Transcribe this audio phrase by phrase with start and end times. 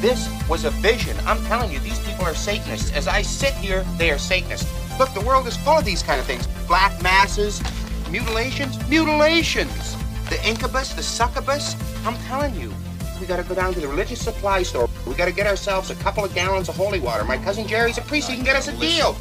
[0.00, 1.16] This was a vision.
[1.26, 2.92] I'm telling you, these people are Satanists.
[2.92, 4.70] As I sit here, they are Satanists.
[4.96, 6.46] Look, the world is full of these kind of things.
[6.68, 7.60] Black masses,
[8.08, 9.96] mutilations, mutilations.
[10.28, 11.74] The incubus, the succubus.
[12.06, 12.72] I'm telling you,
[13.20, 14.88] we gotta go down to the religious supply store.
[15.04, 17.24] We gotta get ourselves a couple of gallons of holy water.
[17.24, 18.30] My cousin Jerry's a priest.
[18.30, 19.16] He can get us a deal.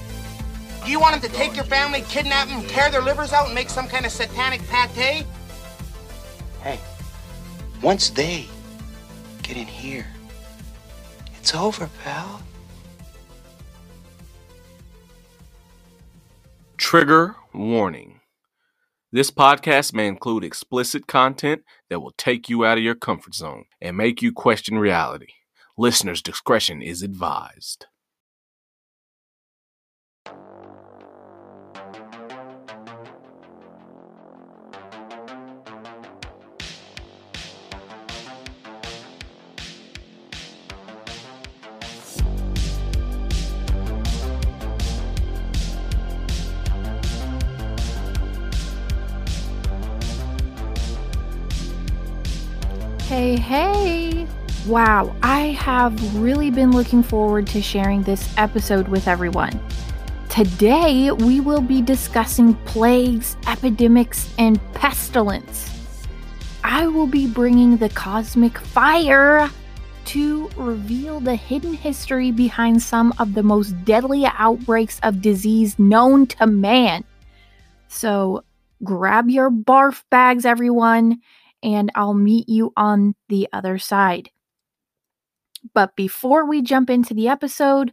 [0.86, 3.56] Do you want him to take your family, kidnap them, tear their livers out, and
[3.56, 5.26] make some kind of satanic pate?
[6.62, 6.80] Hey,
[7.82, 8.46] once they
[9.42, 10.06] get in here,
[11.48, 12.42] it's over, pal.
[16.76, 18.20] Trigger warning.
[19.14, 23.64] This podcast may include explicit content that will take you out of your comfort zone
[23.80, 25.36] and make you question reality.
[25.78, 27.86] Listener's discretion is advised.
[53.08, 54.28] Hey, hey!
[54.66, 59.58] Wow, I have really been looking forward to sharing this episode with everyone.
[60.28, 65.72] Today, we will be discussing plagues, epidemics, and pestilence.
[66.66, 69.50] I will be bringing the cosmic fire
[70.08, 76.28] to reveal the hidden history behind some of the most deadly outbreaks of disease known
[76.28, 77.06] to man.
[77.88, 78.44] So,
[78.84, 81.22] grab your barf bags, everyone,
[81.64, 84.30] and I'll meet you on the other side.
[85.74, 87.92] But before we jump into the episode,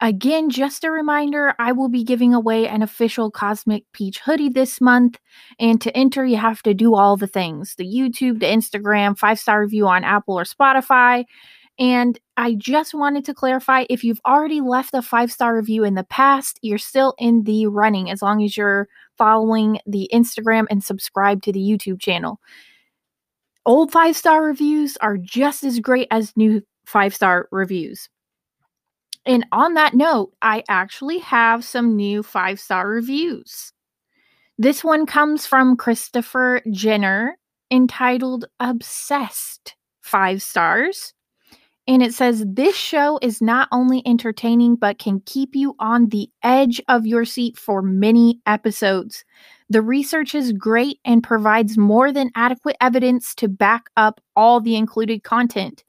[0.00, 4.80] again, just a reminder I will be giving away an official Cosmic Peach hoodie this
[4.80, 5.18] month.
[5.58, 9.38] And to enter, you have to do all the things the YouTube, the Instagram, five
[9.38, 11.24] star review on Apple or Spotify.
[11.78, 15.94] And I just wanted to clarify if you've already left a five star review in
[15.94, 20.84] the past, you're still in the running as long as you're following the Instagram and
[20.84, 22.38] subscribe to the YouTube channel.
[23.66, 28.08] Old five star reviews are just as great as new five star reviews.
[29.26, 33.72] And on that note, I actually have some new five star reviews.
[34.58, 37.36] This one comes from Christopher Jenner
[37.70, 41.14] entitled Obsessed, five stars.
[41.86, 46.30] And it says, This show is not only entertaining, but can keep you on the
[46.42, 49.24] edge of your seat for many episodes.
[49.70, 54.74] The research is great and provides more than adequate evidence to back up all the
[54.74, 55.84] included content.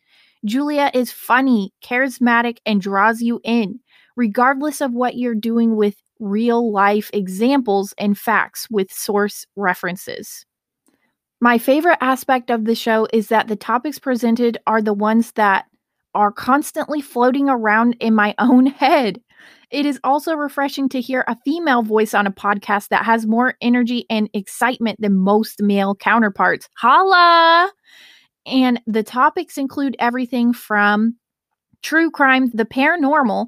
[0.45, 3.79] Julia is funny, charismatic, and draws you in,
[4.15, 10.45] regardless of what you're doing with real life examples and facts with source references.
[11.39, 15.65] My favorite aspect of the show is that the topics presented are the ones that
[16.13, 19.21] are constantly floating around in my own head.
[19.69, 23.55] It is also refreshing to hear a female voice on a podcast that has more
[23.61, 26.67] energy and excitement than most male counterparts.
[26.77, 27.71] Holla!
[28.45, 31.15] And the topics include everything from
[31.81, 33.47] true crime, the paranormal,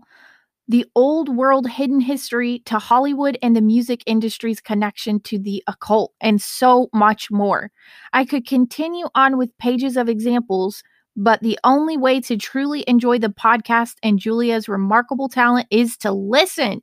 [0.68, 6.14] the old world hidden history to Hollywood and the music industry's connection to the occult,
[6.22, 7.70] and so much more.
[8.14, 10.84] I could continue on with pages of examples,
[11.16, 16.12] but the only way to truly enjoy the podcast and Julia's remarkable talent is to
[16.12, 16.82] listen.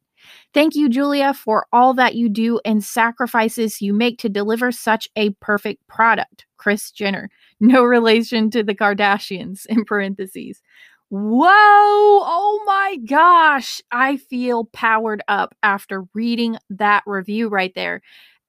[0.53, 5.09] Thank you, Julia, for all that you do and sacrifices you make to deliver such
[5.17, 6.47] a perfect product.
[6.59, 7.31] Chris Jenner,
[7.61, 10.63] no relation to the Kardashians, in parentheses.
[11.09, 11.49] Whoa!
[11.49, 13.81] Oh my gosh!
[13.91, 18.01] I feel powered up after reading that review right there.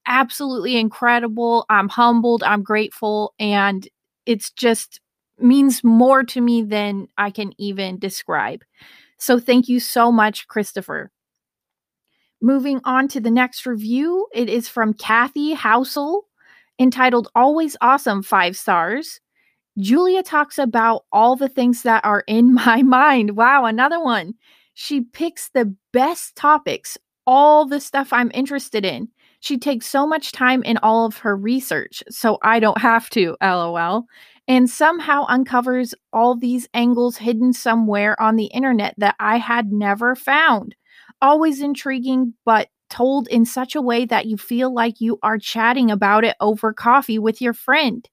[0.05, 1.65] Absolutely incredible.
[1.69, 3.87] I'm humbled, I'm grateful, and
[4.27, 4.99] it's just
[5.44, 8.63] means more to me than I can even describe.
[9.18, 11.12] So thank you so much, Christopher.
[12.41, 16.23] Moving on to the next review, it is from Kathy Housel,
[16.79, 19.22] entitled Always Awesome, five stars.
[19.78, 23.37] Julia talks about all the things that are in my mind.
[23.37, 24.34] Wow, another one.
[24.73, 26.97] She picks the best topics,
[27.28, 29.09] all the stuff I'm interested in.
[29.41, 33.37] She takes so much time in all of her research, so I don't have to,
[33.41, 34.05] lol
[34.51, 40.13] and somehow uncovers all these angles hidden somewhere on the internet that I had never
[40.13, 40.75] found.
[41.21, 45.89] Always intriguing, but told in such a way that you feel like you are chatting
[45.89, 48.09] about it over coffee with your friend.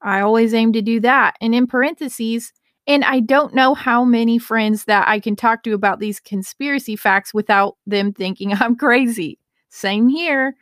[0.00, 1.34] I always aim to do that.
[1.40, 2.52] And in parentheses,
[2.86, 6.94] and I don't know how many friends that I can talk to about these conspiracy
[6.94, 9.40] facts without them thinking I'm crazy.
[9.70, 10.54] Same here.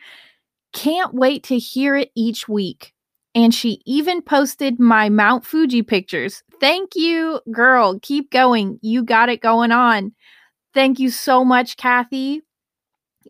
[0.73, 2.95] Can't wait to hear it each week.
[3.35, 6.43] And she even posted my Mount Fuji pictures.
[6.61, 7.99] Thank you, girl.
[8.01, 8.79] Keep going.
[8.83, 10.13] You got it going on.
[10.75, 12.43] Thank you so much, Kathy.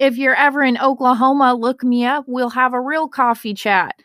[0.01, 2.25] If you're ever in Oklahoma, look me up.
[2.27, 4.01] We'll have a real coffee chat.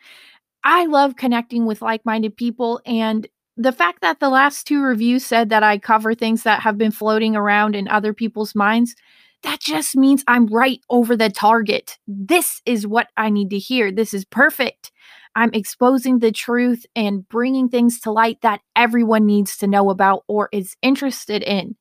[0.64, 5.26] I love connecting with like minded people, and the fact that the last two reviews
[5.26, 8.94] said that I cover things that have been floating around in other people's minds,
[9.42, 11.98] that just means I'm right over the target.
[12.06, 13.90] This is what I need to hear.
[13.90, 14.92] This is perfect.
[15.38, 20.24] I'm exposing the truth and bringing things to light that everyone needs to know about
[20.26, 21.76] or is interested in.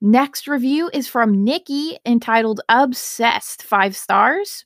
[0.00, 4.64] Next review is from Nikki entitled Obsessed, five stars.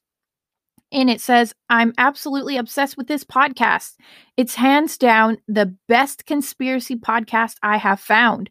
[0.93, 3.95] And it says, I'm absolutely obsessed with this podcast.
[4.37, 8.49] It's hands down the best conspiracy podcast I have found.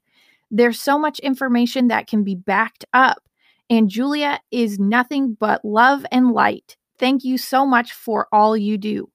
[0.51, 3.24] There's so much information that can be backed up.
[3.69, 6.75] And Julia is nothing but love and light.
[7.00, 9.10] Thank you so much for all you do.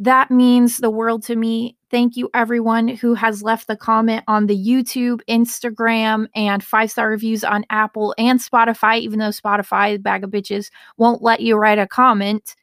[0.00, 1.76] That means the world to me.
[1.90, 7.08] Thank you, everyone who has left the comment on the YouTube, Instagram, and five star
[7.08, 11.80] reviews on Apple and Spotify, even though Spotify, bag of bitches, won't let you write
[11.80, 12.54] a comment.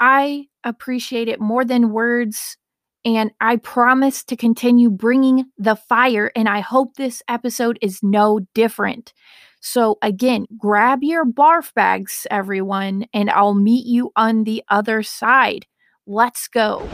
[0.00, 2.56] I appreciate it more than words.
[3.04, 6.32] And I promise to continue bringing the fire.
[6.34, 9.12] And I hope this episode is no different.
[9.60, 15.66] So, again, grab your barf bags, everyone, and I'll meet you on the other side.
[16.06, 16.86] Let's go.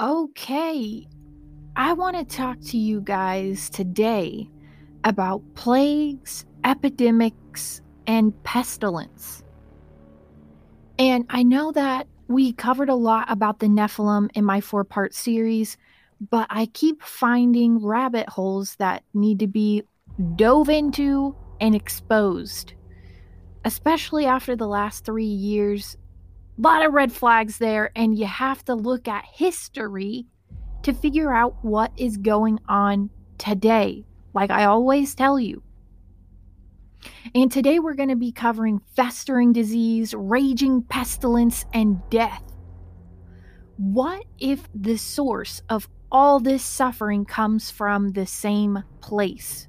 [0.00, 1.06] Okay,
[1.76, 4.50] I want to talk to you guys today
[5.04, 9.42] about plagues, epidemics, and pestilence.
[10.98, 15.14] And I know that we covered a lot about the Nephilim in my four part
[15.14, 15.76] series,
[16.28, 19.84] but I keep finding rabbit holes that need to be
[20.36, 22.74] dove into and exposed.
[23.64, 25.96] Especially after the last three years.
[26.58, 30.26] A lot of red flags there, and you have to look at history
[30.82, 35.62] to figure out what is going on today, like I always tell you.
[37.34, 42.42] And today we're going to be covering festering disease, raging pestilence, and death.
[43.76, 49.68] What if the source of all this suffering comes from the same place.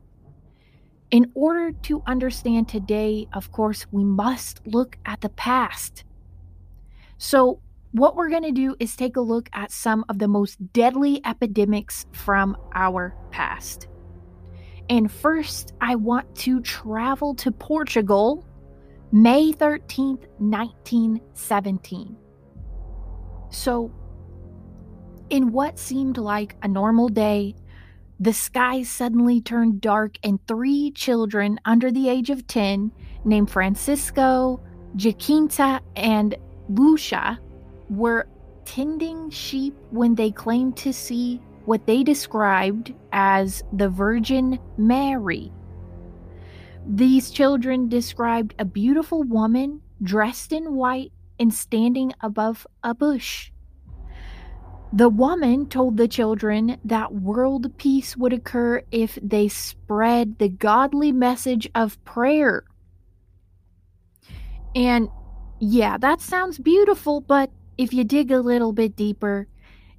[1.12, 6.04] In order to understand today, of course, we must look at the past.
[7.18, 7.60] So,
[7.92, 11.20] what we're going to do is take a look at some of the most deadly
[11.26, 13.90] epidemics from our past.
[14.90, 18.46] And first, I want to travel to Portugal,
[19.12, 22.16] May 13th, 1917.
[23.50, 23.92] So,
[25.32, 27.56] in what seemed like a normal day,
[28.20, 32.92] the sky suddenly turned dark, and three children under the age of 10,
[33.24, 34.60] named Francisco,
[34.98, 36.36] Jacinta, and
[36.68, 37.40] Lucia,
[37.90, 38.28] were
[38.66, 45.52] tending sheep when they claimed to see what they described as the Virgin Mary.
[46.86, 53.52] These children described a beautiful woman dressed in white and standing above a bush.
[54.94, 61.14] The woman told the children that world peace would occur if they spread the godly
[61.14, 62.66] message of prayer.
[64.76, 65.08] And
[65.62, 69.48] yeah, that sounds beautiful, but if you dig a little bit deeper,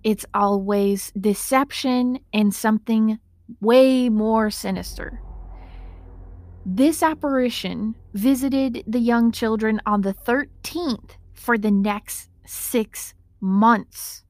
[0.05, 3.19] it's always deception and something
[3.63, 5.23] way more sinister.
[6.67, 14.23] This apparition visited the young children on the 13th for the next six months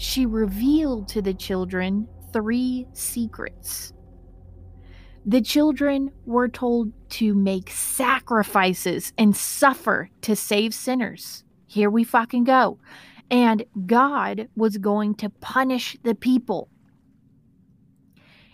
[0.00, 3.92] she revealed to the children three secrets.
[5.26, 11.44] The children were told to make sacrifices and suffer to save sinners.
[11.66, 12.78] Here we fucking go.
[13.30, 16.70] And God was going to punish the people.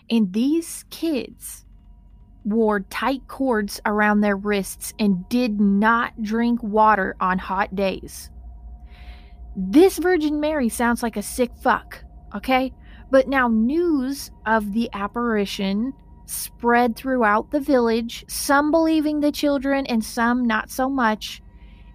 [0.09, 1.65] And these kids
[2.43, 8.31] wore tight cords around their wrists and did not drink water on hot days.
[9.59, 12.03] This Virgin Mary sounds like a sick fuck,
[12.35, 12.71] okay?
[13.09, 15.93] But now news of the apparition
[16.27, 21.41] spread throughout the village, some believing the children and some not so much.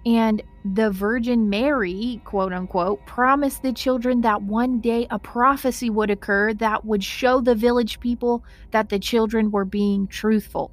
[0.04, 6.10] And the Virgin Mary, quote unquote, promised the children that one day a prophecy would
[6.10, 10.72] occur that would show the village people that the children were being truthful.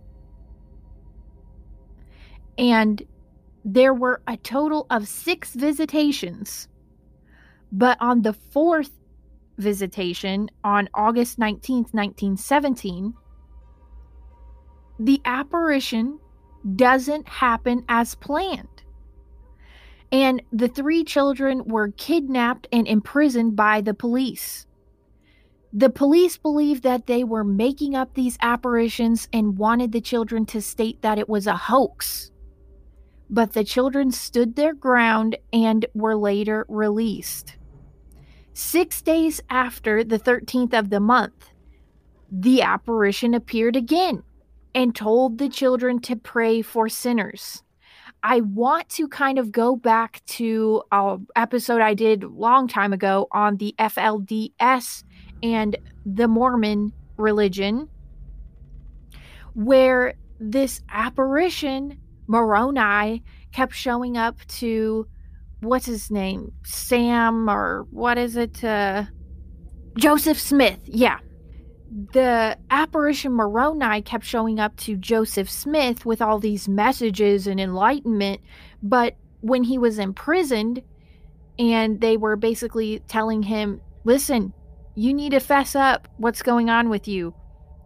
[2.57, 3.03] And
[3.63, 6.67] there were a total of six visitations
[7.71, 8.91] but on the fourth
[9.57, 13.13] visitation, on August 19th, 1917,
[14.99, 16.19] the apparition
[16.75, 18.83] doesn't happen as planned.
[20.11, 24.65] And the three children were kidnapped and imprisoned by the police.
[25.71, 30.61] The police believed that they were making up these apparitions and wanted the children to
[30.61, 32.31] state that it was a hoax.
[33.29, 37.57] But the children stood their ground and were later released.
[38.53, 41.51] Six days after the 13th of the month,
[42.31, 44.23] the apparition appeared again
[44.75, 47.63] and told the children to pray for sinners.
[48.21, 52.91] I want to kind of go back to an episode I did a long time
[52.91, 55.03] ago on the FLDS
[55.41, 57.87] and the Mormon religion,
[59.53, 65.07] where this apparition, Moroni, kept showing up to
[65.61, 66.51] what's his name?
[66.63, 68.63] Sam or what is it?
[68.63, 69.05] Uh,
[69.97, 70.79] Joseph Smith.
[70.85, 71.19] Yeah
[71.89, 78.41] the apparition Moroni kept showing up to Joseph Smith with all these messages and enlightenment,
[78.83, 80.83] but when he was imprisoned
[81.57, 84.53] and they were basically telling him, listen,
[84.95, 87.33] you need to fess up what's going on with you,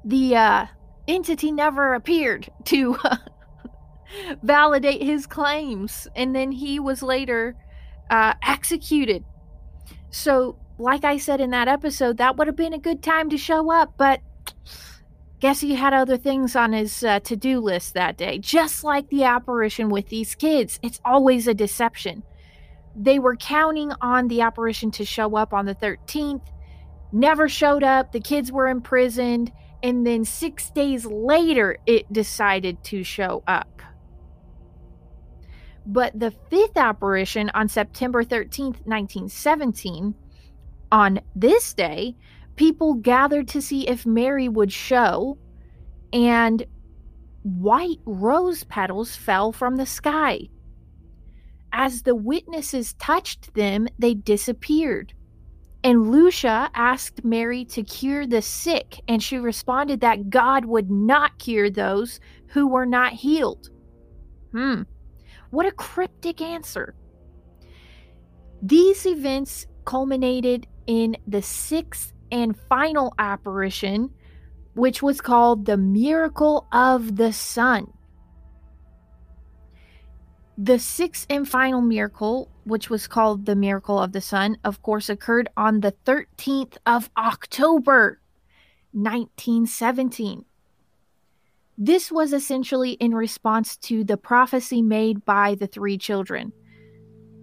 [0.04, 0.66] the uh,
[1.08, 2.98] entity never appeared to
[4.44, 6.08] validate his claims.
[6.16, 7.56] And then he was later
[8.14, 9.26] uh, executed.
[10.12, 13.38] So like I said in that episode, that would have been a good time to
[13.40, 14.22] show up, but
[15.40, 18.38] guess he had other things on his uh, to do list that day.
[18.38, 22.22] Just like the apparition with these kids, it's always a deception.
[22.96, 26.46] They were counting on the apparition to show up on the 13th,
[27.12, 29.52] never showed up, the kids were imprisoned,
[29.82, 33.82] and then six days later, it decided to show up.
[35.86, 40.16] But the fifth apparition on September 13th, 1917,
[40.92, 42.16] on this day,
[42.56, 45.38] people gathered to see if Mary would show,
[46.14, 46.66] and
[47.42, 50.48] white rose petals fell from the sky.
[51.74, 55.14] As the witnesses touched them, they disappeared.
[55.84, 61.40] And Lucia asked Mary to cure the sick, and she responded that God would not
[61.40, 63.70] cure those who were not healed.
[64.54, 64.84] Hmm,
[65.54, 66.96] what a cryptic answer.
[68.64, 74.10] These events culminated in the sixth and final apparition,
[74.74, 77.94] which was called the Miracle of the Sun.
[80.58, 85.08] The sixth and final miracle, which was called the Miracle of the Sun, of course,
[85.08, 88.20] occurred on the 13th of October,
[88.94, 90.46] 1917.
[91.78, 96.54] This was essentially in response to the prophecy made by the three children.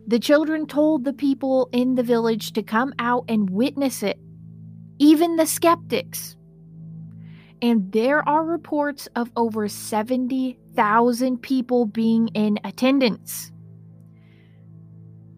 [0.07, 4.19] The children told the people in the village to come out and witness it,
[4.99, 6.37] even the skeptics.
[7.61, 13.51] And there are reports of over 70,000 people being in attendance.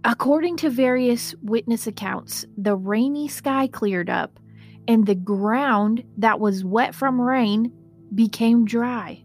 [0.05, 4.39] According to various witness accounts, the rainy sky cleared up
[4.87, 7.73] and the ground that was wet from rain
[8.15, 9.25] became dry.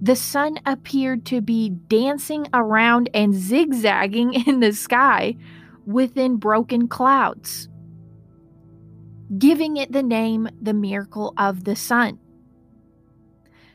[0.00, 5.36] The sun appeared to be dancing around and zigzagging in the sky
[5.86, 7.68] within broken clouds,
[9.38, 12.18] giving it the name the miracle of the sun.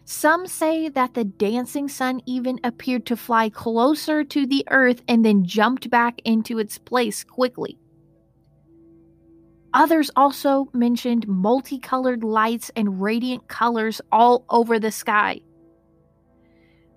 [0.03, 5.23] Some say that the dancing sun even appeared to fly closer to the earth and
[5.23, 7.80] then jumped back into its place quickly.
[9.73, 15.39] Others also mentioned multicolored lights and radiant colors all over the sky.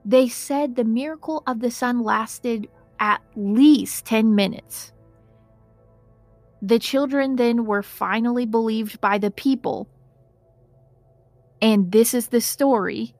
[0.04, 4.92] They said the miracle of the sun lasted at least 10 minutes.
[6.62, 9.88] The children then were finally believed by the people.
[11.62, 13.14] And this is the story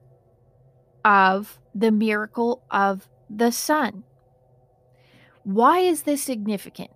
[1.05, 4.03] of the miracle of the sun.
[5.43, 6.91] Why is this significant?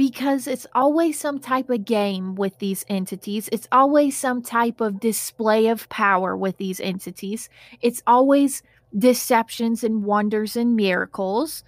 [0.00, 3.50] Because it's always some type of game with these entities.
[3.52, 7.50] It's always some type of display of power with these entities.
[7.82, 8.62] It's always
[8.96, 11.64] deceptions and wonders and miracles.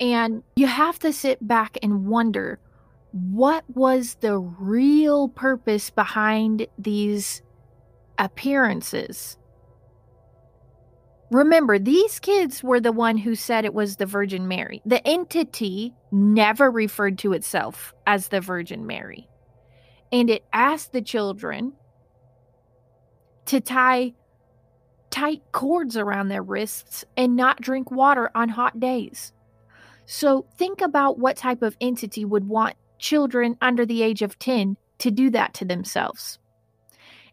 [0.00, 2.58] And you have to sit back and wonder
[3.12, 7.42] what was the real purpose behind these
[8.18, 9.36] appearances?
[11.34, 14.80] Remember, these kids were the one who said it was the Virgin Mary.
[14.86, 19.26] The entity never referred to itself as the Virgin Mary.
[20.12, 21.72] And it asked the children
[23.46, 24.14] to tie
[25.10, 29.32] tight cords around their wrists and not drink water on hot days.
[30.06, 34.76] So think about what type of entity would want children under the age of 10
[34.98, 36.38] to do that to themselves.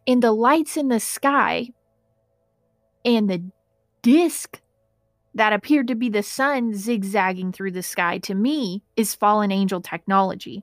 [0.06, 1.68] In the lights in the sky
[3.04, 3.44] And the
[4.02, 4.60] disk
[5.34, 9.80] that appeared to be the sun zigzagging through the sky to me is fallen angel
[9.80, 10.62] technology.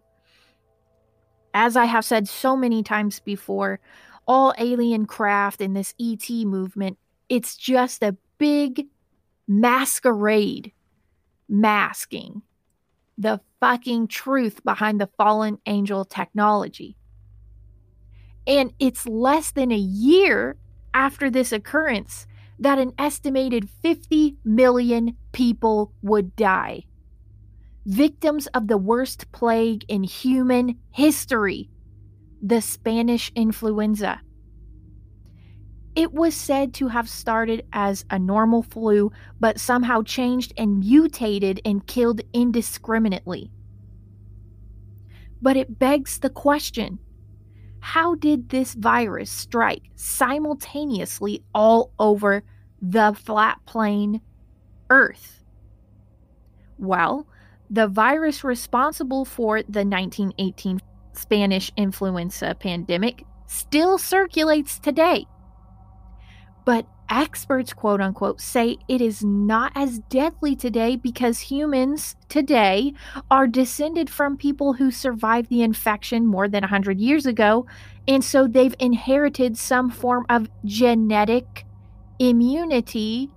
[1.54, 3.80] As I have said so many times before,
[4.28, 8.88] all alien craft in this ET movement, it's just a big
[9.48, 10.72] masquerade
[11.48, 12.44] masking
[13.20, 16.96] the fucking truth behind the fallen angel technology.
[18.48, 20.56] And it's less than a year
[20.94, 22.26] after this occurrence
[22.60, 26.84] that an estimated 50 million people would die.
[27.86, 31.70] Victims of the worst plague in human history,
[32.42, 34.22] the Spanish influenza.
[35.96, 41.62] It was said to have started as a normal flu, but somehow changed and mutated
[41.66, 43.52] and killed indiscriminately.
[45.42, 47.00] But it begs the question
[47.82, 52.44] how did this virus strike simultaneously all over
[52.82, 54.22] the flat plane
[54.90, 55.44] Earth?
[56.78, 57.28] Well,
[57.70, 60.80] the virus responsible for the 1918
[61.14, 65.26] Spanish influenza pandemic still circulates today.
[66.66, 72.94] But experts, quote unquote, say it is not as deadly today because humans today
[73.30, 77.66] are descended from people who survived the infection more than 100 years ago.
[78.08, 81.66] And so they've inherited some form of genetic
[82.20, 83.30] immunity.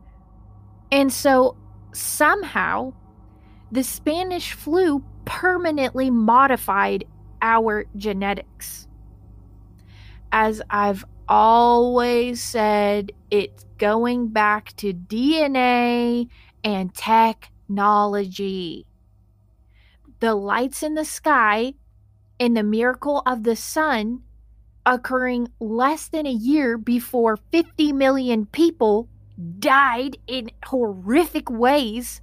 [0.90, 1.56] And so
[1.92, 2.92] somehow
[3.70, 7.04] the Spanish flu permanently modified
[7.40, 8.86] our genetics.
[10.30, 16.28] As I've always said it's going back to DNA
[16.62, 18.84] and technology.
[20.20, 21.72] The lights in the sky
[22.38, 24.24] and the miracle of the sun
[24.84, 29.08] occurring less than a year before 50 million people
[29.58, 32.20] died in horrific ways,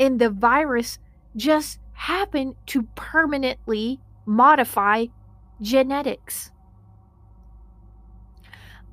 [0.00, 0.98] and the virus
[1.36, 5.04] just happened to permanently modify
[5.60, 6.50] genetics.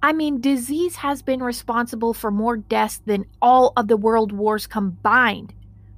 [0.05, 4.67] I mean, disease has been responsible for more deaths than all of the world wars
[4.67, 5.51] combined.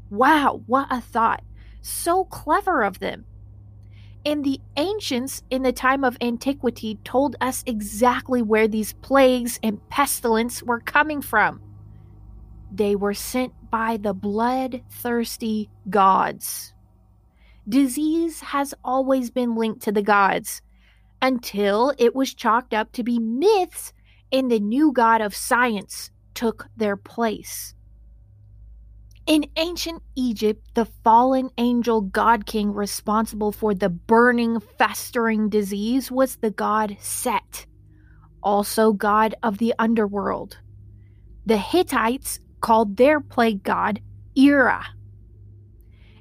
[0.09, 1.43] Wow, what a thought.
[1.81, 3.25] So clever of them.
[4.25, 9.85] And the ancients in the time of antiquity told us exactly where these plagues and
[9.89, 11.61] pestilence were coming from.
[12.71, 16.73] They were sent by the bloodthirsty gods.
[17.67, 20.61] Disease has always been linked to the gods
[21.21, 23.91] until it was chalked up to be myths
[24.31, 27.73] and the new god of science took their place.
[29.25, 36.37] In ancient Egypt, the fallen angel god king responsible for the burning, festering disease was
[36.37, 37.65] the god Set,
[38.41, 40.59] also god of the underworld.
[41.45, 43.99] The Hittites called their plague god
[44.37, 44.85] Ira.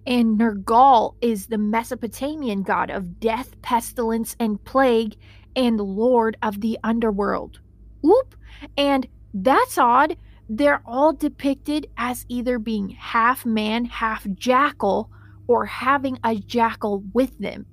[0.04, 5.16] And Nergal is the Mesopotamian god of death, pestilence, and plague,
[5.54, 7.60] and lord of the underworld.
[8.04, 8.34] Oop!
[8.76, 10.16] And that's odd.
[10.48, 15.10] They're all depicted as either being half man, half jackal,
[15.48, 17.66] or having a jackal with them.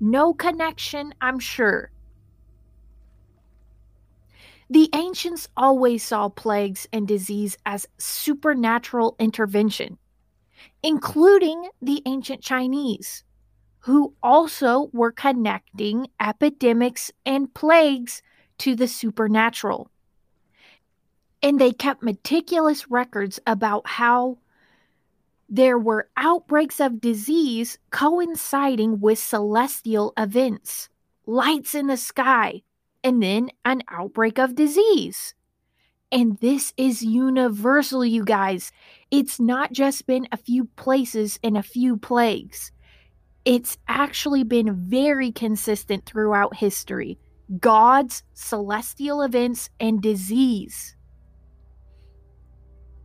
[0.00, 1.90] No connection, I'm sure.
[4.70, 9.98] The ancients always saw plagues and disease as supernatural intervention,
[10.82, 13.24] including the ancient Chinese,
[13.80, 18.22] who also were connecting epidemics and plagues
[18.58, 19.90] to the supernatural.
[21.42, 24.38] And they kept meticulous records about how
[25.48, 30.88] there were outbreaks of disease coinciding with celestial events,
[31.26, 32.62] lights in the sky,
[33.02, 35.34] and then an outbreak of disease.
[36.10, 38.72] And this is universal, you guys.
[39.10, 42.72] It's not just been a few places and a few plagues.
[43.44, 47.18] It's actually been very consistent throughout history
[47.60, 50.96] gods, celestial events, and disease.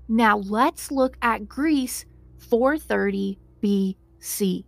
[0.08, 2.06] Now let's look at Greece
[2.50, 4.66] 430 BC.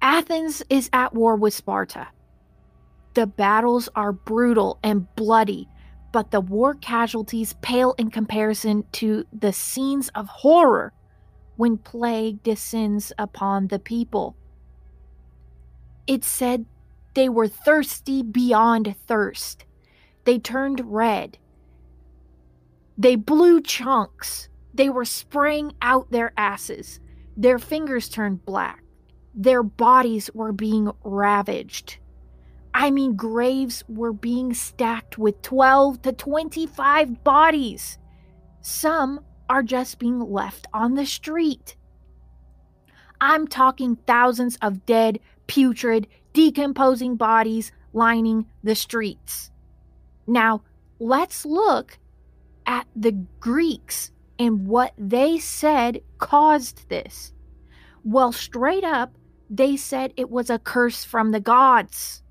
[0.00, 2.08] Athens is at war with Sparta.
[3.14, 5.68] The battles are brutal and bloody,
[6.12, 10.92] but the war casualties pale in comparison to the scenes of horror
[11.56, 14.36] when plague descends upon the people.
[16.06, 16.64] It's said
[17.18, 19.64] they were thirsty beyond thirst.
[20.22, 21.36] They turned red.
[22.96, 24.48] They blew chunks.
[24.72, 27.00] They were spraying out their asses.
[27.36, 28.84] Their fingers turned black.
[29.34, 31.98] Their bodies were being ravaged.
[32.72, 37.98] I mean, graves were being stacked with 12 to 25 bodies.
[38.60, 41.74] Some are just being left on the street.
[43.20, 46.06] I'm talking thousands of dead, putrid,
[46.38, 49.50] decomposing bodies lining the streets.
[50.24, 50.62] Now,
[51.00, 51.98] let's look
[52.64, 57.32] at the Greeks and what they said caused this.
[58.04, 59.16] Well, straight up,
[59.50, 62.22] they said it was a curse from the gods.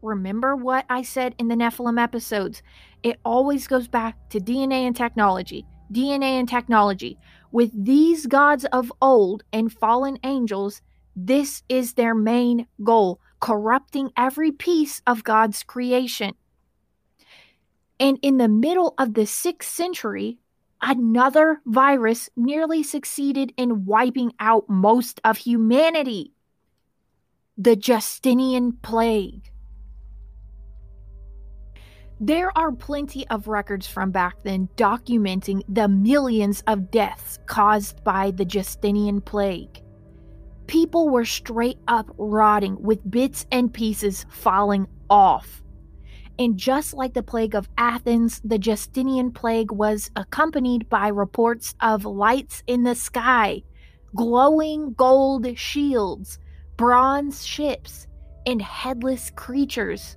[0.00, 2.62] Remember what I said in the Nephilim episodes?
[3.02, 5.66] It always goes back to DNA and technology.
[5.92, 7.18] DNA and technology.
[7.50, 10.82] With these gods of old and fallen angels,
[11.16, 16.34] this is their main goal corrupting every piece of God's creation.
[17.98, 20.38] And in the middle of the sixth century,
[20.80, 26.32] another virus nearly succeeded in wiping out most of humanity
[27.58, 29.50] the Justinian plague.
[32.18, 38.30] There are plenty of records from back then documenting the millions of deaths caused by
[38.30, 39.79] the Justinian plague.
[40.70, 45.62] People were straight up rotting with bits and pieces falling off.
[46.38, 52.04] And just like the plague of Athens, the Justinian plague was accompanied by reports of
[52.04, 53.62] lights in the sky,
[54.14, 56.38] glowing gold shields,
[56.76, 58.06] bronze ships,
[58.46, 60.16] and headless creatures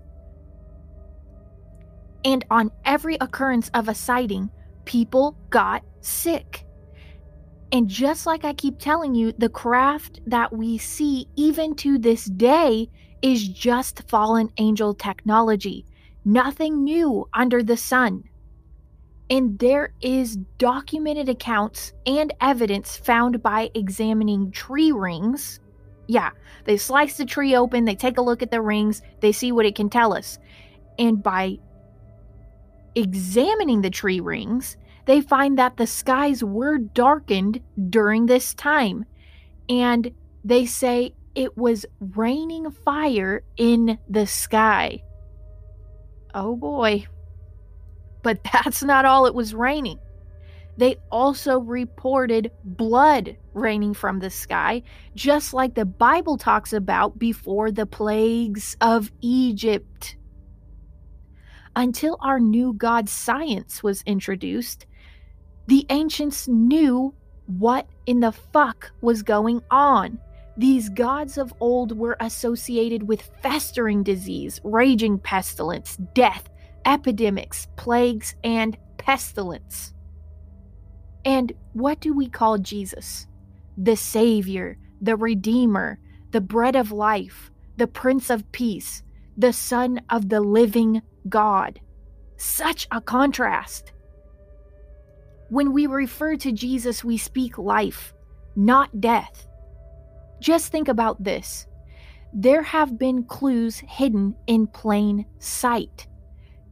[2.25, 4.49] and on every occurrence of a sighting,
[4.85, 6.65] people got sick.
[7.73, 12.25] And just like I keep telling you, the craft that we see even to this
[12.25, 12.87] day
[13.23, 15.83] is just fallen angel technology.
[16.23, 18.25] Nothing new under the sun.
[19.31, 25.59] And there is documented accounts and evidence found by examining tree rings.
[26.07, 26.29] Yeah,
[26.65, 29.65] they slice the tree open, they take a look at the rings, they see what
[29.65, 30.37] it can tell us.
[30.99, 31.57] And by
[32.93, 39.05] examining the tree rings, they find that the skies were darkened during this time.
[39.69, 40.11] And
[40.43, 45.03] they say it was raining fire in the sky.
[46.33, 47.07] Oh boy.
[48.21, 49.99] But that's not all it was raining.
[50.75, 54.81] They also reported blood raining from the sky,
[55.13, 60.15] just like the Bible talks about before the plagues of Egypt
[61.75, 64.85] until our new god science was introduced,
[65.67, 67.13] the ancients knew
[67.45, 70.19] what in the fuck was going on.
[70.57, 76.49] These gods of old were associated with festering disease, raging pestilence, death,
[76.85, 79.93] epidemics, plagues, and pestilence.
[81.25, 83.27] And what do we call Jesus?
[83.77, 85.97] The Savior, the Redeemer,
[86.31, 89.03] the bread of life, the Prince of Peace,
[89.37, 91.79] the Son of the living God.
[92.37, 93.92] Such a contrast.
[95.53, 98.15] When we refer to Jesus, we speak life,
[98.55, 99.47] not death.
[100.41, 101.67] Just think about this
[102.33, 106.07] there have been clues hidden in plain sight.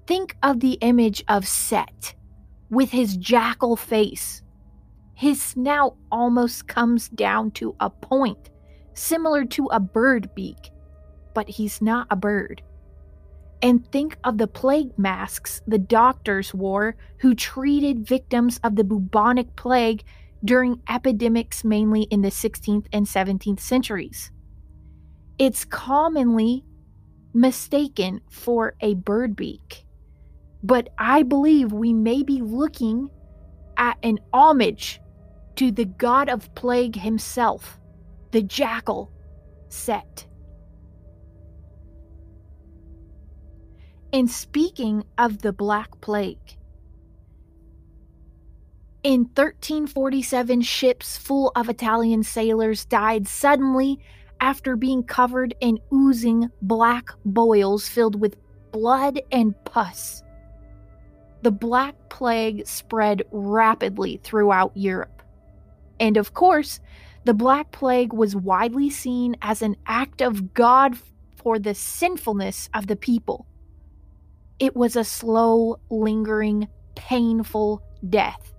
[0.07, 2.15] Think of the image of Set
[2.71, 4.41] with his jackal face.
[5.13, 8.49] His snout almost comes down to a point,
[8.95, 10.71] similar to a bird beak,
[11.35, 12.63] but he's not a bird.
[13.61, 19.55] And think of the plague masks the doctors wore who treated victims of the bubonic
[19.55, 20.03] plague
[20.43, 24.31] during epidemics mainly in the 16th and 17th centuries.
[25.37, 26.65] It's commonly
[27.33, 29.85] mistaken for a bird beak,
[30.63, 33.09] but I believe we may be looking
[33.77, 34.99] at an homage
[35.55, 37.79] to the god of plague himself,
[38.31, 39.11] the jackal
[39.71, 40.27] Set.
[44.13, 46.57] And speaking of the Black Plague,
[49.03, 53.99] in 1347, ships full of Italian sailors died suddenly
[54.39, 58.37] after being covered in oozing black boils filled with
[58.71, 60.23] blood and pus.
[61.41, 65.23] The Black Plague spread rapidly throughout Europe.
[65.99, 66.79] And of course,
[67.23, 70.95] the Black Plague was widely seen as an act of God
[71.35, 73.47] for the sinfulness of the people.
[74.61, 78.53] It was a slow, lingering, painful death.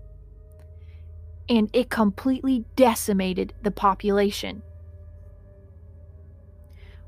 [1.49, 4.63] And it completely decimated the population.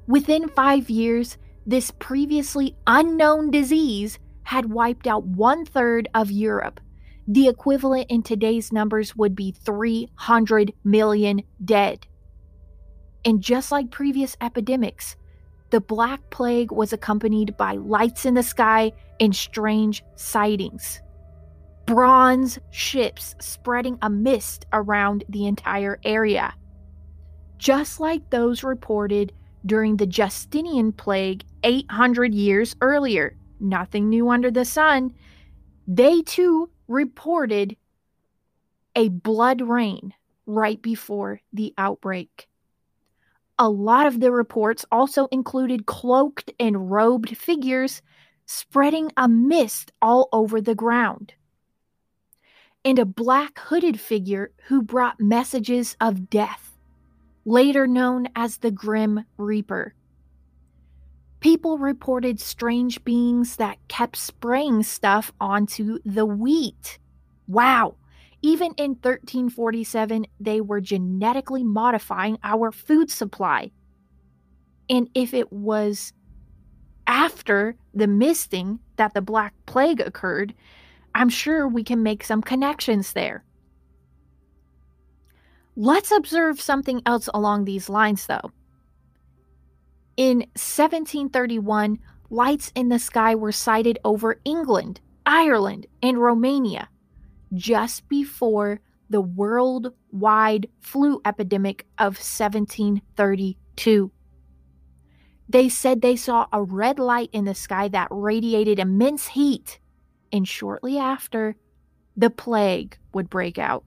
[0.06, 6.78] Within five years, this previously unknown disease had wiped out one third of Europe.
[7.26, 12.06] The equivalent in today's numbers would be 300 million dead.
[13.24, 15.16] And just like previous epidemics,
[15.74, 21.02] the Black Plague was accompanied by lights in the sky and strange sightings.
[21.84, 26.54] Bronze ships spreading a mist around the entire area.
[27.58, 29.32] Just like those reported
[29.66, 33.36] during the Justinian plague 800 years earlier.
[33.58, 35.12] Nothing new under the sun.
[35.88, 37.74] They too reported
[38.94, 40.14] a blood rain
[40.46, 42.46] right before the outbreak.
[43.58, 48.02] A lot of the reports also included cloaked and robed figures
[48.46, 51.34] spreading a mist all over the ground,
[52.84, 56.76] and a black hooded figure who brought messages of death,
[57.44, 59.94] later known as the Grim Reaper.
[61.38, 66.98] People reported strange beings that kept spraying stuff onto the wheat.
[67.46, 67.94] Wow,
[68.44, 73.70] even in 1347, they were genetically modifying our food supply.
[74.90, 76.12] And if it was
[77.06, 80.52] after the misting that the Black Plague occurred,
[81.14, 83.46] I'm sure we can make some connections there.
[85.74, 88.52] Let's observe something else along these lines, though.
[90.18, 96.90] In 1731, lights in the sky were sighted over England, Ireland, and Romania
[97.54, 104.10] just before the worldwide flu epidemic of 1732.
[105.48, 109.78] They said they saw a red light in the sky that radiated immense heat,
[110.32, 111.56] and shortly after,
[112.16, 113.84] the plague would break out.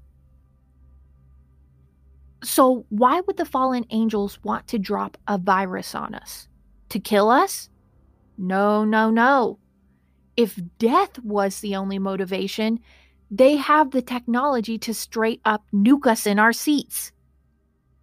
[2.44, 6.48] So, why would the fallen angels want to drop a virus on us?
[6.90, 7.70] To kill us?
[8.38, 9.58] No, no, no.
[10.36, 12.80] If death was the only motivation,
[13.30, 17.12] they have the technology to straight up nuke us in our seats.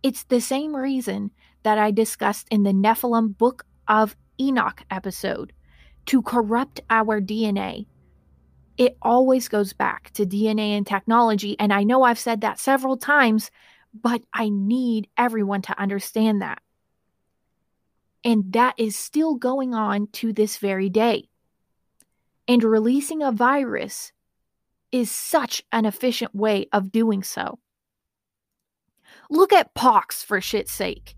[0.03, 1.31] It's the same reason
[1.63, 5.53] that I discussed in the Nephilim Book of Enoch episode
[6.07, 7.87] to corrupt our DNA.
[8.77, 12.97] It always goes back to DNA and technology, and I know I've said that several
[12.97, 13.51] times,
[13.95, 16.61] but I need everyone to understand that.
[18.25, 21.29] And that is still going on to this very day.
[22.49, 24.13] And releasing a virus
[24.94, 27.59] is such an efficient way of doing so.
[29.28, 31.16] Look at pox for shit's sake.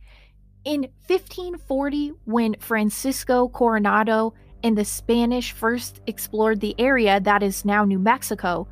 [0.64, 7.84] In 1540, when Francisco Coronado and the Spanish first explored the area that is now
[7.84, 8.66] New Mexico,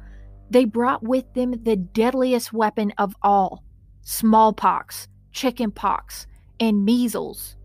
[0.48, 3.62] they brought with them the deadliest weapon of all
[4.00, 6.26] smallpox, chickenpox,
[6.58, 7.56] and measles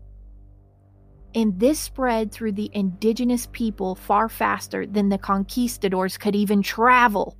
[1.34, 7.36] and this spread through the indigenous people far faster than the conquistadors could even travel.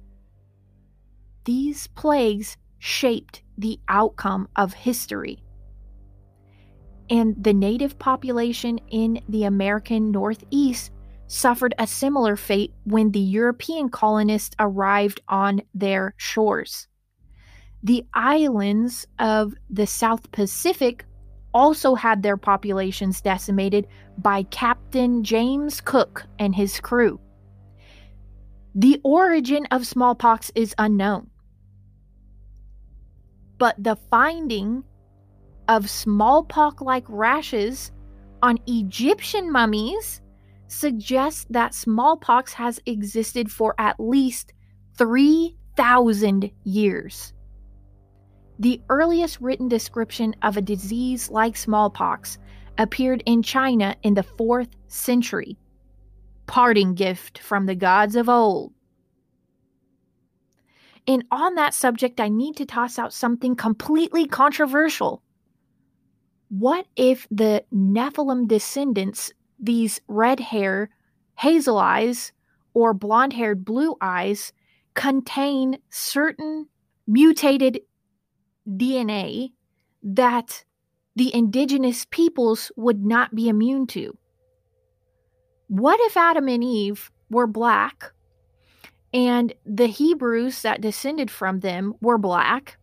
[1.44, 5.42] These plagues shaped the outcome of history.
[7.08, 10.92] And the native population in the American Northeast
[11.26, 16.86] suffered a similar fate when the European colonists arrived on their shores.
[17.82, 21.04] The islands of the South Pacific
[21.52, 23.86] also had their populations decimated
[24.18, 27.20] by Captain James Cook and his crew.
[28.74, 31.28] The origin of smallpox is unknown,
[33.58, 34.84] but the finding
[35.68, 37.92] of smallpox like rashes
[38.42, 40.20] on Egyptian mummies
[40.68, 44.52] suggests that smallpox has existed for at least
[44.96, 47.32] 3,000 years.
[48.60, 52.36] The earliest written description of a disease like smallpox
[52.76, 55.56] appeared in China in the 4th century.
[56.46, 58.74] Parting gift from the gods of old.
[61.06, 65.22] And on that subject, I need to toss out something completely controversial.
[66.50, 70.90] What if the Nephilim descendants, these red hair,
[71.38, 72.32] hazel eyes,
[72.74, 74.52] or blonde haired blue eyes,
[74.92, 76.66] contain certain
[77.06, 77.80] mutated
[78.70, 79.52] DNA
[80.02, 80.64] that
[81.16, 84.16] the indigenous peoples would not be immune to.
[85.68, 88.12] What if Adam and Eve were black
[89.12, 92.78] and the Hebrews that descended from them were black,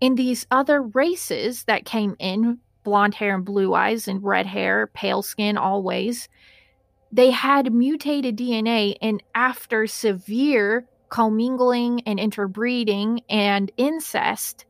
[0.00, 4.86] and these other races that came in blonde hair and blue eyes and red hair,
[4.88, 6.28] pale skin always
[7.12, 14.66] they had mutated DNA, and after severe commingling and interbreeding and incest,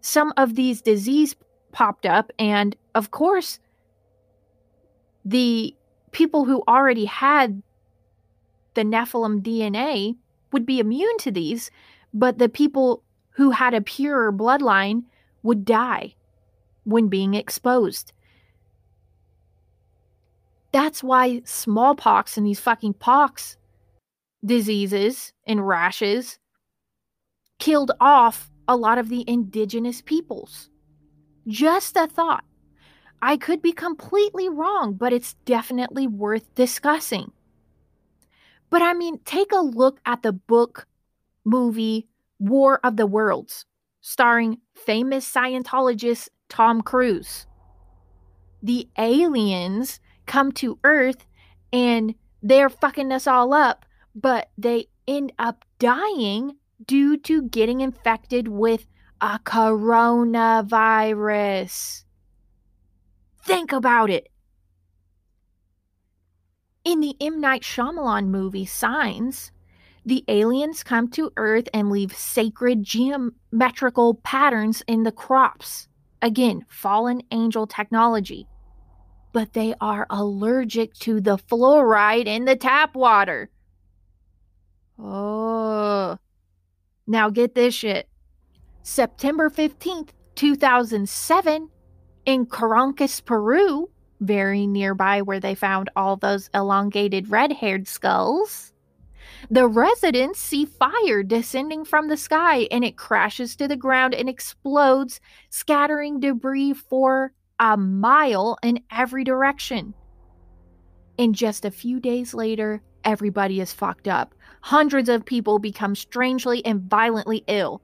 [0.00, 1.36] some of these disease
[1.72, 3.58] popped up and of course
[5.24, 5.74] the
[6.12, 7.62] people who already had
[8.74, 10.16] the Nephilim DNA
[10.52, 11.70] would be immune to these,
[12.12, 15.04] but the people who had a purer bloodline
[15.42, 16.14] would die
[16.84, 18.12] when being exposed.
[20.72, 23.56] That's why smallpox and these fucking pox
[24.44, 26.38] diseases and rashes
[27.58, 30.70] killed off a lot of the indigenous peoples.
[31.48, 32.44] Just a thought.
[33.20, 37.32] I could be completely wrong, but it's definitely worth discussing.
[38.70, 40.86] But I mean, take a look at the book
[41.44, 42.06] movie
[42.38, 43.66] War of the Worlds,
[44.02, 47.48] starring famous Scientologist Tom Cruise.
[48.62, 51.26] The aliens come to Earth
[51.72, 56.54] and they're fucking us all up, but they end up dying
[56.86, 58.86] due to getting infected with
[59.20, 62.04] a coronavirus.
[63.44, 64.28] Think about it.
[66.84, 67.40] In the M.
[67.40, 69.52] Night Shyamalan movie Signs,
[70.04, 75.88] the aliens come to Earth and leave sacred geometrical patterns in the crops.
[76.22, 78.46] Again, fallen angel technology.
[79.32, 83.50] But they are allergic to the fluoride in the tap water.
[84.98, 86.18] Oh.
[87.10, 88.08] Now get this shit.
[88.84, 91.68] September 15th, 2007,
[92.24, 98.72] in Carancas, Peru, very nearby where they found all those elongated red haired skulls,
[99.50, 104.28] the residents see fire descending from the sky and it crashes to the ground and
[104.28, 109.94] explodes, scattering debris for a mile in every direction.
[111.18, 114.32] And just a few days later, everybody is fucked up.
[114.60, 117.80] Hundreds of people become strangely and violently ill.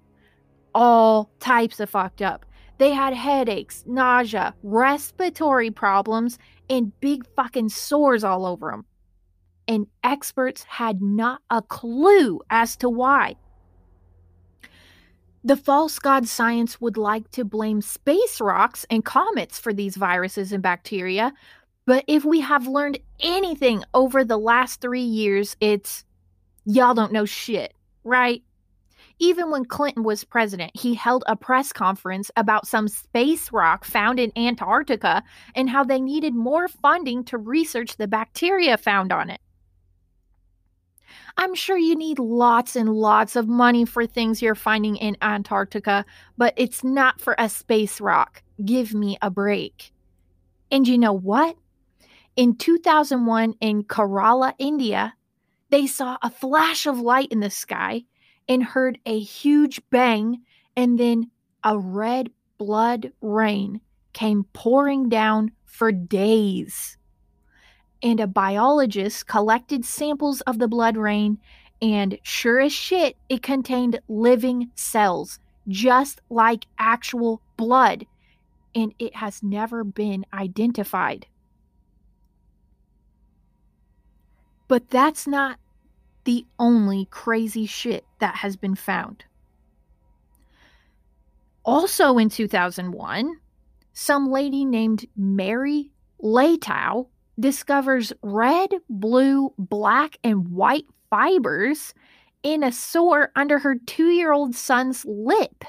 [0.75, 2.45] All types of fucked up.
[2.79, 8.85] They had headaches, nausea, respiratory problems, and big fucking sores all over them.
[9.67, 13.37] And experts had not a clue as to why.
[15.43, 20.53] The false god science would like to blame space rocks and comets for these viruses
[20.53, 21.33] and bacteria,
[21.87, 26.05] but if we have learned anything over the last three years, it's
[26.67, 27.73] y'all don't know shit,
[28.05, 28.43] right?
[29.19, 34.21] Even when Clinton was president, he held a press conference about some space rock found
[34.21, 35.23] in Antarctica
[35.55, 39.41] and how they needed more funding to research the bacteria found on it.
[41.39, 46.05] I'm sure you need lots and lots of money for things you're finding in Antarctica,
[46.37, 48.43] but it's not for a space rock.
[48.65, 49.93] Give me a break.
[50.71, 51.57] And you know what?
[52.37, 55.15] In 2001 in Kerala, India,
[55.71, 58.05] they saw a flash of light in the sky
[58.49, 60.43] and heard a huge bang,
[60.77, 61.31] and then
[61.65, 63.81] a red blood rain
[64.13, 66.97] came pouring down for days.
[68.03, 71.39] And a biologist collected samples of the blood rain,
[71.83, 78.07] and sure as shit, it contained living cells, just like actual blood,
[78.75, 81.27] and it has never been identified.
[84.69, 85.59] But that's not
[86.25, 89.25] the only crazy shit that has been found.
[91.65, 93.37] Also in 2001,
[93.93, 95.91] some lady named Mary
[96.23, 101.95] Leitao discovers red, blue, black, and white fibers
[102.43, 105.65] in a sore under her two year old son's lip.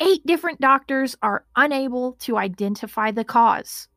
[0.00, 3.88] Eight different doctors are unable to identify the cause.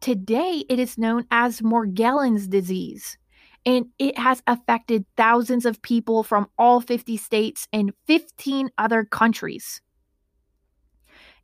[0.00, 3.18] Today, it is known as Morgellons disease,
[3.66, 9.82] and it has affected thousands of people from all 50 states and 15 other countries.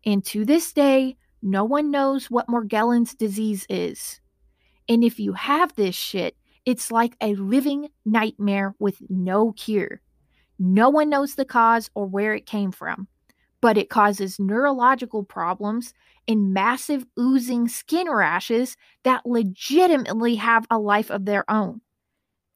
[0.06, 4.20] And to this day, no one knows what Morgellons disease is.
[4.88, 10.00] And if you have this shit, it's like a living nightmare with no cure.
[10.58, 13.06] No one knows the cause or where it came from,
[13.60, 15.94] but it causes neurological problems
[16.28, 21.80] and massive oozing skin rashes that legitimately have a life of their own.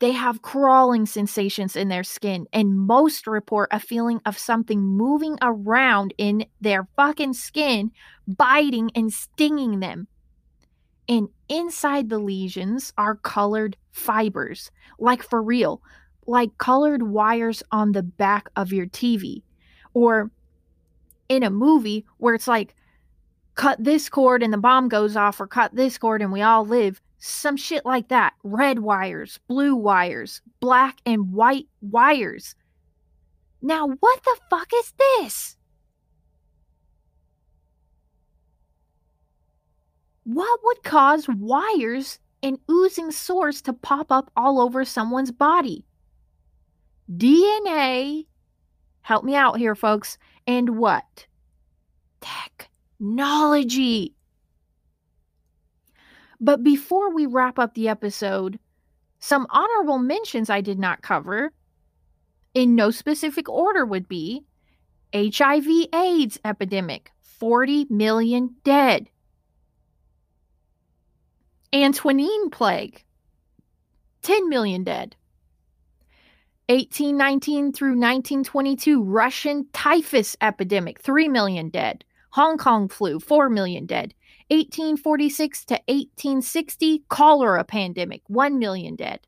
[0.01, 5.37] They have crawling sensations in their skin, and most report a feeling of something moving
[5.42, 7.92] around in their fucking skin,
[8.27, 10.09] biting and stinging them.
[11.07, 15.83] And inside the lesions are colored fibers, like for real,
[16.27, 19.42] like colored wires on the back of your TV.
[19.92, 20.31] Or
[21.31, 22.74] in a movie where it's like,
[23.54, 26.66] cut this cord and the bomb goes off, or cut this cord and we all
[26.66, 28.35] live some shit like that.
[28.42, 32.54] Red wires, blue wires, black and white wires.
[33.62, 35.56] Now, what the fuck is this?
[40.24, 45.85] What would cause wires and oozing sores to pop up all over someone's body?
[47.10, 48.26] DNA.
[49.03, 50.19] Help me out here, folks.
[50.46, 51.27] And what?
[52.21, 54.15] Technology.
[56.40, 58.59] But before we wrap up the episode,
[59.19, 61.53] some honorable mentions I did not cover,
[62.55, 64.44] in no specific order, would be
[65.15, 69.09] HIV AIDS epidemic, 40 million dead.
[71.73, 73.05] Antonine plague,
[74.23, 75.15] 10 million dead.
[76.71, 82.04] 1819 through 1922 Russian typhus epidemic, 3 million dead.
[82.31, 84.14] Hong Kong flu, 4 million dead.
[84.50, 89.18] 1846 to 1860 cholera pandemic, 1 million dead.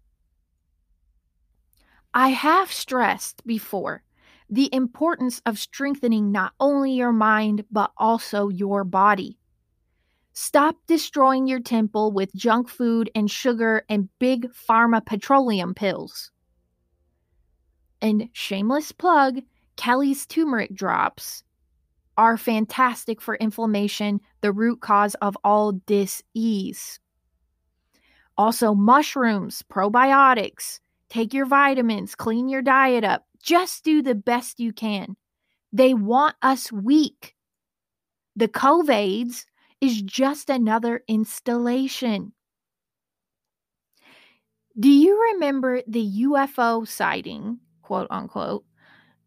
[2.14, 4.04] I have stressed before
[4.48, 9.36] the importance of strengthening not only your mind, but also your body.
[10.32, 16.30] Stop destroying your temple with junk food and sugar and big pharma petroleum pills.
[18.02, 19.40] And shameless plug
[19.76, 21.44] Kelly's turmeric drops
[22.18, 27.00] are fantastic for inflammation, the root cause of all dis-ease.
[28.36, 33.24] Also, mushrooms, probiotics, take your vitamins, clean your diet up.
[33.42, 35.16] Just do the best you can.
[35.72, 37.34] They want us weak.
[38.36, 39.44] The COVIDs
[39.80, 42.32] is just another installation.
[44.78, 48.64] Do you remember the UFO sighting, quote unquote,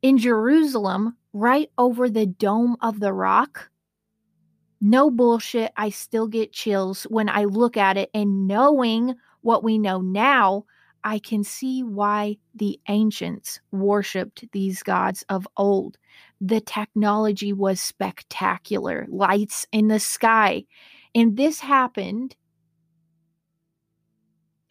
[0.01, 3.70] in Jerusalem right over the Dome of the Rock?
[4.82, 5.72] No bullshit.
[5.78, 10.66] I still get chills when I look at it and knowing what we know now,
[11.03, 15.97] I can see why the ancients worshiped these gods of old.
[16.41, 20.66] The technology was spectacular, lights in the sky.
[21.14, 22.36] And this happened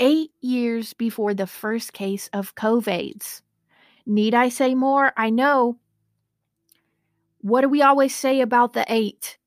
[0.01, 3.43] eight years before the first case of COVIDs.
[4.07, 5.13] Need I say more?
[5.17, 5.79] I know.
[7.41, 9.39] What do we always say about the eight?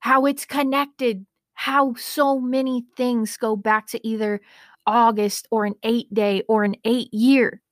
[0.00, 4.40] How it's connected, how so many things go back to either
[4.86, 7.62] August or an eight day or an eight year.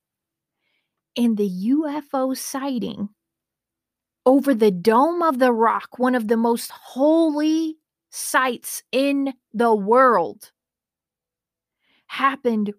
[1.17, 3.09] And the UFO sighting
[4.25, 7.77] over the Dome of the Rock, one of the most holy
[8.11, 10.51] sites in the world,
[12.07, 12.73] happened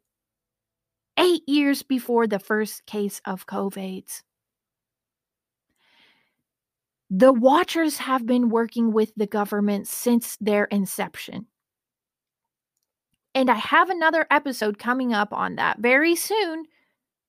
[1.18, 4.22] eight years before the first case of COVIDs.
[7.10, 11.46] The Watchers have been working with the government since their inception.
[13.34, 16.64] And I have another episode coming up on that very soon.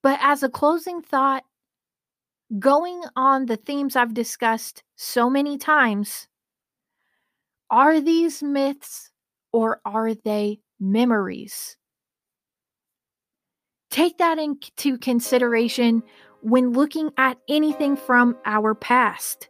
[0.02, 1.44] But as a closing thought,
[2.60, 6.28] going on the themes I've discussed so many times,
[7.70, 9.12] are these myths
[9.52, 11.78] or are they memories?
[13.94, 16.02] Take that into consideration
[16.42, 19.50] when looking at anything from our past.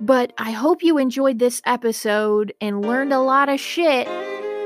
[0.00, 4.06] But I hope you enjoyed this episode and learned a lot of shit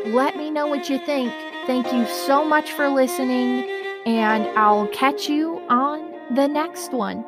[0.07, 1.33] let me know what you think.
[1.67, 3.69] Thank you so much for listening,
[4.07, 7.25] and I'll catch you on the next one.